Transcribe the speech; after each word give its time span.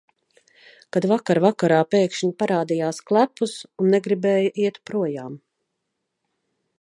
Kad 0.95 1.05
vakar 1.11 1.39
vakarā 1.43 1.77
pēkšņi 1.95 2.31
parādījās 2.39 3.01
klepus 3.11 3.55
un 3.85 3.93
negribēja 3.97 4.51
iet 4.65 4.83
projām. 4.91 5.37